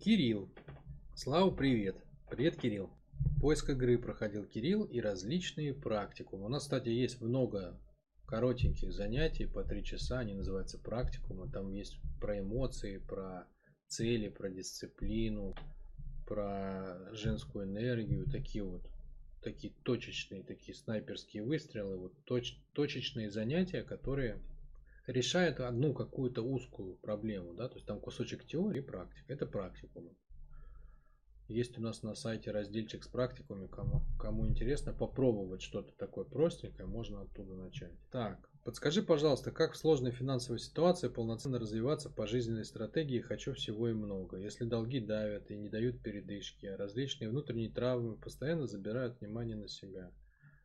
[0.00, 0.48] Кирилл.
[1.14, 1.94] Слава, привет.
[2.30, 2.88] Привет, Кирилл.
[3.38, 6.46] Поиск игры проходил Кирилл и различные практикумы.
[6.46, 7.78] У нас, кстати, есть много
[8.24, 10.20] коротеньких занятий по три часа.
[10.20, 11.50] Они называются практикумы.
[11.50, 13.46] Там есть про эмоции, про
[13.88, 15.54] цели, про дисциплину,
[16.26, 18.24] про женскую энергию.
[18.24, 18.88] Такие вот
[19.42, 21.98] такие точечные, такие снайперские выстрелы.
[21.98, 24.40] Вот точ, точечные занятия, которые
[25.06, 27.54] решают одну какую-то узкую проблему.
[27.54, 27.68] Да?
[27.68, 29.32] То есть там кусочек теории и практика.
[29.32, 30.14] Это практикумы.
[31.50, 33.66] Есть у нас на сайте разделчик с практиками.
[33.66, 37.98] Кому, кому интересно попробовать что-то такое простенькое, можно оттуда начать.
[38.12, 43.88] Так, подскажи, пожалуйста, как в сложной финансовой ситуации полноценно развиваться по жизненной стратегии «хочу всего
[43.88, 49.18] и много», если долги давят и не дают передышки, а различные внутренние травмы постоянно забирают
[49.20, 50.12] внимание на себя.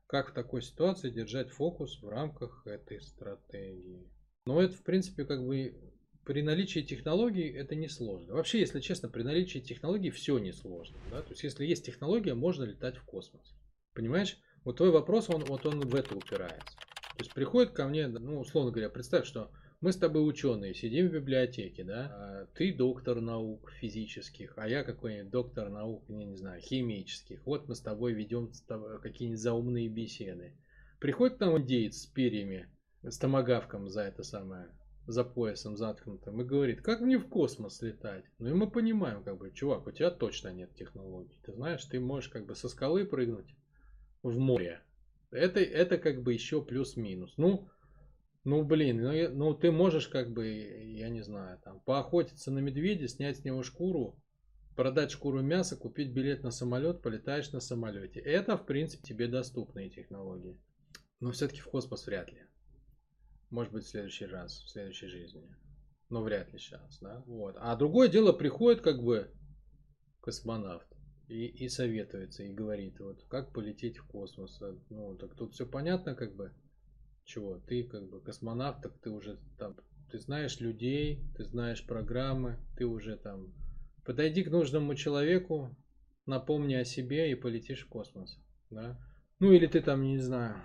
[0.06, 4.08] Как в такой ситуации держать фокус в рамках этой стратегии?
[4.48, 5.76] Ну, это, в принципе, как бы
[6.24, 8.34] при наличии технологий это не сложно.
[8.34, 10.98] Вообще, если честно, при наличии технологий все несложно.
[11.10, 11.22] Да?
[11.24, 13.56] То есть, если есть технология, можно летать в космос.
[13.94, 14.38] Понимаешь?
[14.64, 16.78] Вот твой вопрос, он, вот он в это упирается.
[17.18, 21.08] То есть, приходит ко мне, ну, условно говоря, представь, что мы с тобой ученые, сидим
[21.08, 26.38] в библиотеке, да, а ты доктор наук физических, а я какой-нибудь доктор наук, не, не
[26.38, 27.46] знаю, химических.
[27.46, 28.52] Вот мы с тобой ведем
[29.02, 30.56] какие-нибудь заумные беседы.
[31.00, 32.70] Приходит там индеец с перьями,
[33.10, 34.70] с томогавком за это самое,
[35.08, 38.26] за поясом заткнутым и говорит, как мне в космос летать?
[38.40, 41.40] Ну и мы понимаем, как бы, чувак, у тебя точно нет технологий.
[41.44, 43.56] Ты знаешь, ты можешь как бы со скалы прыгнуть
[44.24, 44.82] в море.
[45.32, 47.34] Это, это как бы еще плюс-минус.
[47.38, 47.70] Ну,
[48.44, 53.08] ну, блин, ну, ну ты можешь как бы, я не знаю, там, поохотиться на медведя,
[53.08, 54.20] снять с него шкуру,
[54.76, 58.20] продать шкуру мяса, купить билет на самолет, полетаешь на самолете.
[58.20, 60.60] Это, в принципе, тебе доступные технологии.
[61.20, 62.42] Но все-таки в космос вряд ли.
[63.50, 65.48] Может быть, в следующий раз, в следующей жизни.
[66.10, 67.24] Но вряд ли сейчас, да?
[67.26, 67.56] Вот.
[67.60, 69.32] А другое дело, приходит как бы
[70.22, 70.88] космонавт
[71.28, 74.62] и, и советуется, и говорит, вот, как полететь в космос.
[74.90, 76.54] Ну, так тут все понятно, как бы,
[77.24, 79.76] чего, ты как бы космонавт, так ты уже там,
[80.12, 83.54] ты знаешь людей, ты знаешь программы, ты уже там,
[84.04, 85.76] подойди к нужному человеку,
[86.26, 88.38] напомни о себе и полетишь в космос,
[88.70, 89.00] да?
[89.40, 90.56] Ну, или ты там, не знаю,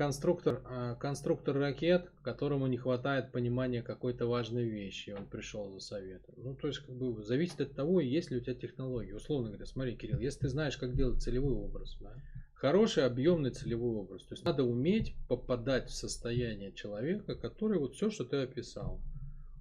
[0.00, 6.36] конструктор, а, конструктор ракет, которому не хватает понимания какой-то важной вещи, он пришел за советом.
[6.38, 9.14] Ну, то есть, как бы, зависит от того, есть ли у тебя технология.
[9.14, 12.14] Условно говоря, смотри, Кирилл, если ты знаешь, как делать целевой образ, да,
[12.54, 18.08] хороший объемный целевой образ, то есть надо уметь попадать в состояние человека, который вот все,
[18.08, 19.02] что ты описал.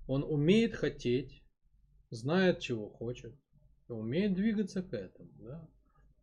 [0.07, 1.44] Он умеет хотеть,
[2.11, 3.35] знает, чего хочет,
[3.89, 5.31] умеет двигаться к этому.
[5.41, 5.67] Да?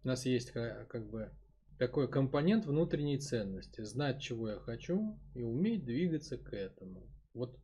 [0.04, 1.30] У нас есть как бы
[1.78, 3.82] такой компонент внутренней ценности.
[3.82, 7.06] Знать, чего я хочу и уметь двигаться к этому.
[7.34, 7.58] Вот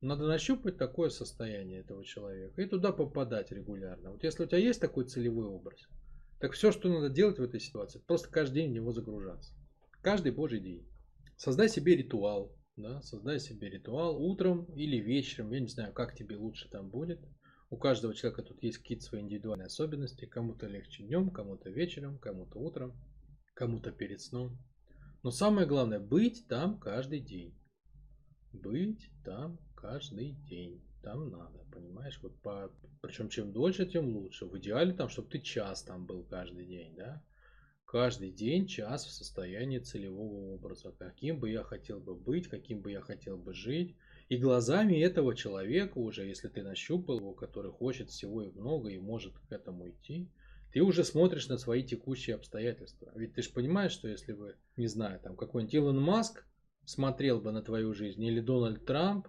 [0.00, 4.12] надо нащупать такое состояние этого человека и туда попадать регулярно.
[4.12, 5.88] Вот если у тебя есть такой целевой образ,
[6.38, 9.52] так все, что надо делать в этой ситуации, просто каждый день в него загружаться.
[10.02, 10.88] Каждый божий день.
[11.36, 12.54] Создай себе ритуал.
[12.76, 15.50] Да, создай себе ритуал утром или вечером.
[15.50, 17.18] Я не знаю, как тебе лучше там будет.
[17.70, 20.26] У каждого человека тут есть какие-то свои индивидуальные особенности.
[20.26, 22.94] Кому-то легче днем, кому-то вечером, кому-то утром
[23.58, 24.56] кому-то перед сном.
[25.24, 27.58] Но самое главное, быть там каждый день.
[28.52, 30.80] Быть там каждый день.
[31.02, 32.20] Там надо, понимаешь?
[32.22, 32.70] Вот по...
[33.02, 34.46] Причем чем дольше, тем лучше.
[34.46, 37.20] В идеале там, чтобы ты час там был каждый день, да?
[37.84, 40.92] Каждый день час в состоянии целевого образа.
[40.92, 43.96] Каким бы я хотел бы быть, каким бы я хотел бы жить.
[44.28, 48.98] И глазами этого человека уже, если ты нащупал его, который хочет всего и много и
[48.98, 50.30] может к этому идти,
[50.72, 53.12] ты уже смотришь на свои текущие обстоятельства.
[53.14, 56.44] Ведь ты же понимаешь, что если бы, не знаю, там какой-нибудь Илон Маск
[56.84, 59.28] смотрел бы на твою жизнь, или Дональд Трамп,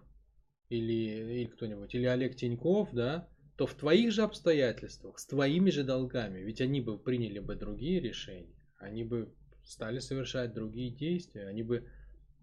[0.69, 0.93] или,
[1.41, 6.39] или кто-нибудь, или Олег Тиньков, да, то в твоих же обстоятельствах, с твоими же долгами,
[6.39, 9.33] ведь они бы приняли бы другие решения, они бы
[9.63, 11.89] стали совершать другие действия, они бы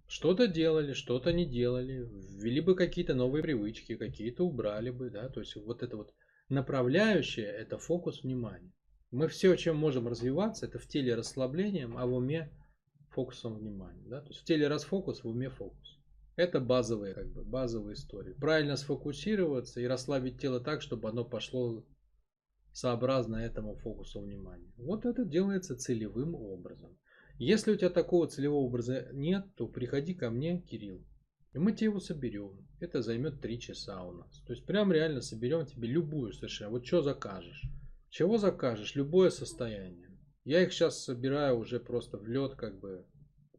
[0.08, 2.06] что-то делали, что-то не делали,
[2.38, 6.14] ввели бы какие-то новые привычки, какие-то убрали бы, да, то есть вот это вот
[6.48, 8.72] направляющее, это фокус внимания.
[9.10, 12.50] Мы все, чем можем развиваться, это в теле расслаблением, а в уме
[13.10, 14.04] фокусом внимания.
[14.06, 14.20] Да?
[14.20, 15.98] То есть в теле расфокус, в уме фокус.
[16.36, 18.34] Это базовые, как бы, базовые истории.
[18.34, 21.86] Правильно сфокусироваться и расслабить тело так, чтобы оно пошло
[22.72, 24.70] сообразно этому фокусу внимания.
[24.76, 26.98] Вот это делается целевым образом.
[27.38, 31.02] Если у тебя такого целевого образа нет, то приходи ко мне, Кирилл,
[31.54, 32.66] и мы тебе его соберем.
[32.80, 34.42] Это займет 3 часа у нас.
[34.46, 36.70] То есть прям реально соберем тебе любую совершенно.
[36.70, 37.62] Вот что закажешь.
[38.16, 38.94] Чего закажешь?
[38.94, 40.08] Любое состояние.
[40.42, 43.04] Я их сейчас собираю уже просто в лед, как бы.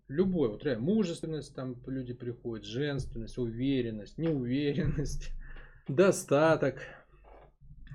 [0.07, 0.49] Любое.
[0.49, 5.29] Вот реально, мужественность, там люди приходят, женственность, уверенность, неуверенность,
[5.87, 6.79] достаток,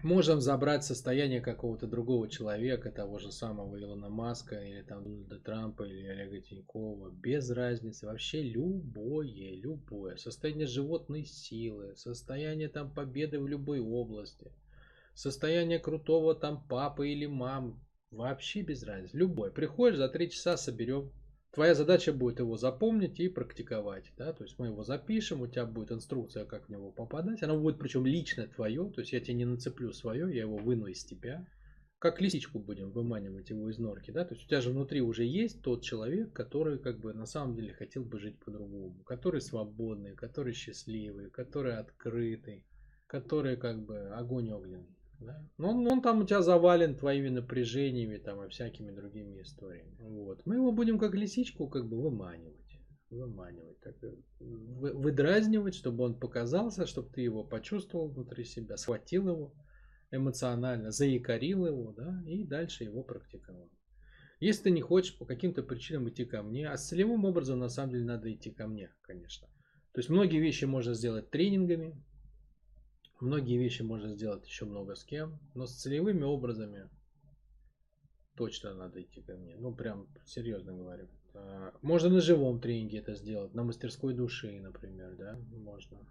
[0.02, 5.84] Можем забрать состояние какого-то другого человека, того же самого Илона Маска, или там Дональда Трампа,
[5.84, 10.16] или Олега Тинькова, без разницы, вообще любое, любое.
[10.16, 14.50] Состояние животной силы, состояние там победы в любой области,
[15.14, 17.80] состояние крутого там папы или мамы,
[18.10, 19.52] вообще без разницы, любой.
[19.52, 21.12] Приходишь, за три часа соберем
[21.52, 24.10] Твоя задача будет его запомнить и практиковать.
[24.16, 24.32] Да?
[24.32, 27.42] То есть мы его запишем, у тебя будет инструкция, как в него попадать.
[27.42, 30.86] Она будет причем лично твое, то есть я тебе не нацеплю свое, я его выну
[30.86, 31.46] из тебя.
[31.98, 34.10] Как лисичку будем выманивать его из норки.
[34.10, 34.24] Да?
[34.24, 37.54] То есть у тебя же внутри уже есть тот человек, который как бы на самом
[37.54, 39.04] деле хотел бы жить по-другому.
[39.04, 42.64] Который свободный, который счастливый, который открытый,
[43.06, 44.96] который как бы огонь огненный.
[45.24, 45.48] Да?
[45.58, 49.96] Но он, он там у тебя завален твоими напряжениями там, и всякими другими историями.
[50.00, 50.44] Вот.
[50.46, 52.78] Мы его будем как лисичку как бы выманивать.
[53.10, 53.80] Выманивать.
[53.80, 59.54] Так, э, выдразнивать, чтобы он показался, чтобы ты его почувствовал внутри себя, схватил его
[60.10, 63.70] эмоционально, заякорил его, да, и дальше его практиковал.
[64.40, 67.68] Если ты не хочешь по каким-то причинам идти ко мне, а с целевым образом на
[67.68, 69.46] самом деле надо идти ко мне, конечно.
[69.92, 71.94] То есть многие вещи можно сделать тренингами,
[73.22, 76.90] Многие вещи можно сделать еще много с кем, но с целевыми образами
[78.34, 79.54] точно надо идти ко мне.
[79.56, 81.06] Ну, прям серьезно говорю.
[81.32, 86.04] А, можно на живом тренинге это сделать, на мастерской души, например, да, можно.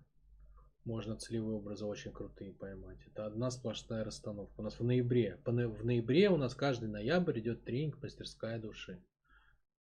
[0.86, 3.06] Можно целевые образы очень крутые поймать.
[3.08, 4.62] Это одна сплошная расстановка.
[4.62, 9.04] У нас в ноябре, в ноябре у нас каждый ноябрь идет тренинг мастерская души.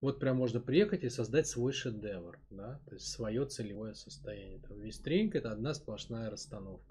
[0.01, 4.60] Вот прям можно приехать и создать свой шедевр, да, то есть свое целевое состояние.
[4.60, 6.90] Там весь тренинг это одна сплошная расстановка.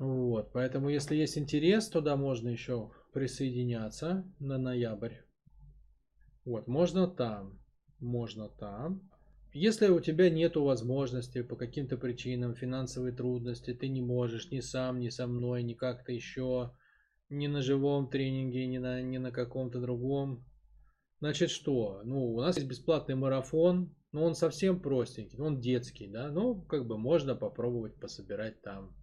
[0.00, 5.16] Вот, поэтому если есть интерес, туда можно еще присоединяться на ноябрь.
[6.46, 7.60] Вот, можно там,
[7.98, 9.10] можно там.
[9.52, 15.00] Если у тебя нет возможности по каким-то причинам, финансовые трудности, ты не можешь ни сам,
[15.00, 16.72] ни со мной, ни как-то еще,
[17.28, 20.46] ни на живом тренинге, ни на, ни на каком-то другом.
[21.18, 22.00] Значит что?
[22.04, 26.86] Ну, у нас есть бесплатный марафон, но он совсем простенький, он детский, да, ну, как
[26.86, 28.96] бы можно попробовать пособирать там.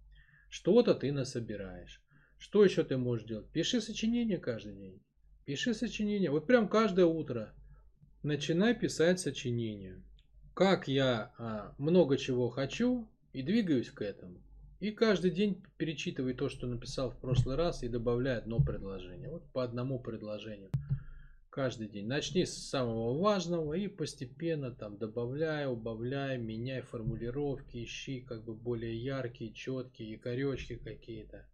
[0.48, 2.02] Что-то ты насобираешь.
[2.38, 3.48] Что еще ты можешь делать?
[3.50, 5.02] Пиши сочинение каждый день.
[5.44, 6.30] Пиши сочинение.
[6.30, 7.54] Вот прям каждое утро.
[8.22, 10.02] Начинай писать сочинение.
[10.54, 14.42] Как я а, много чего хочу и двигаюсь к этому.
[14.80, 19.28] И каждый день перечитывай то, что написал в прошлый раз и добавляй одно предложение.
[19.28, 20.70] Вот по одному предложению
[21.50, 22.06] каждый день.
[22.06, 28.96] Начни с самого важного и постепенно там добавляй, убавляй, меняй формулировки, ищи как бы более
[28.96, 31.46] яркие, четкие якоречки какие-то.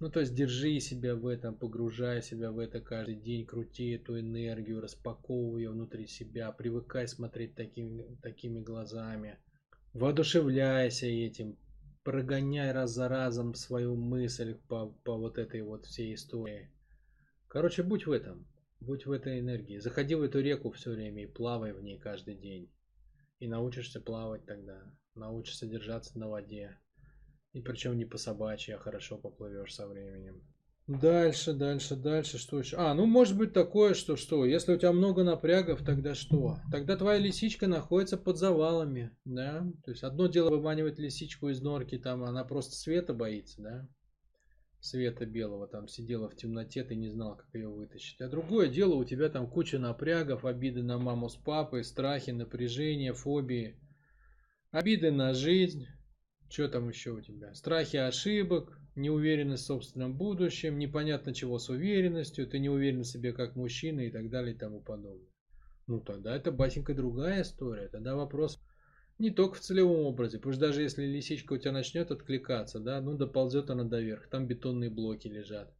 [0.00, 4.18] Ну, то есть держи себя в этом, погружай себя в это каждый день, крути эту
[4.18, 9.36] энергию, распаковывай ее внутри себя, привыкай смотреть такими, такими глазами,
[9.92, 11.58] воодушевляйся этим,
[12.02, 16.70] прогоняй раз за разом свою мысль по, по вот этой вот всей истории.
[17.48, 18.46] Короче, будь в этом.
[18.80, 19.78] Будь в этой энергии.
[19.78, 22.72] Заходи в эту реку все время и плавай в ней каждый день.
[23.38, 24.82] И научишься плавать тогда.
[25.14, 26.78] Научишься держаться на воде.
[27.52, 30.42] И причем не по собачьи, а хорошо поплывешь со временем.
[30.86, 32.76] Дальше, дальше, дальше, что еще?
[32.76, 36.58] А, ну может быть такое, что что, если у тебя много напрягов, тогда что?
[36.72, 39.64] Тогда твоя лисичка находится под завалами, да?
[39.84, 43.88] То есть одно дело выманивать лисичку из норки, там она просто света боится, да?
[44.80, 48.20] Света белого, там сидела в темноте, ты не знал, как ее вытащить.
[48.20, 53.12] А другое дело, у тебя там куча напрягов, обиды на маму с папой, страхи, напряжение,
[53.12, 53.78] фобии,
[54.70, 55.86] обиды на жизнь,
[56.48, 57.54] что там еще у тебя?
[57.54, 63.32] Страхи ошибок, неуверенность в собственном будущем, непонятно чего с уверенностью, ты не уверен в себе
[63.32, 65.28] как мужчина и так далее и тому подобное.
[65.86, 67.88] Ну тогда это, батенька, другая история.
[67.88, 68.60] Тогда вопрос
[69.20, 73.00] не только в целевом образе, потому что даже если лисичка у тебя начнет откликаться, да,
[73.00, 75.72] ну доползет она до верха, там бетонные блоки лежат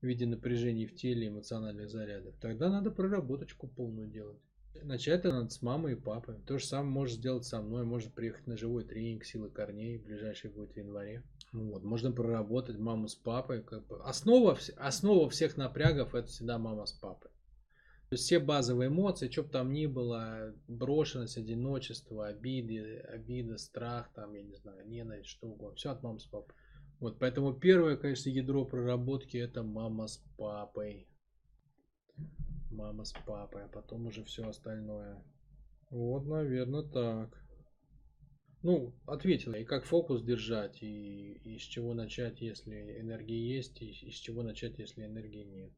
[0.00, 2.34] в виде напряжений в теле, эмоциональных зарядов.
[2.40, 4.38] Тогда надо проработочку полную делать.
[4.82, 6.36] Начать надо с мамой и папой.
[6.46, 7.84] То же самое можешь сделать со мной.
[7.84, 9.96] Может приехать на живой тренинг силы корней.
[9.98, 11.22] Ближайший будет в январе.
[11.52, 11.84] Вот.
[11.84, 13.62] Можно проработать маму с папой.
[13.62, 14.02] Как бы.
[14.02, 17.30] основа, основа всех напрягов это всегда мама с папой.
[18.12, 24.42] Все базовые эмоции, что бы там ни было, брошенность, одиночество, обиды, обида, страх, там, я
[24.42, 26.54] не знаю, ненависть, что угодно, все от мамы с папой.
[27.00, 31.08] Вот, поэтому первое, конечно, ядро проработки это мама с папой.
[32.70, 35.24] Мама с папой, а потом уже все остальное.
[35.90, 37.44] Вот, наверное, так.
[38.62, 43.90] Ну, ответила, и как фокус держать, и, и с чего начать, если энергии есть, и,
[43.90, 45.72] и с чего начать, если энергии нет.